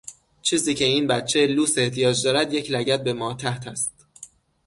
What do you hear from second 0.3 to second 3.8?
چیزی که این بچهی لوس احتیاج دارد یک لگد به ماتحت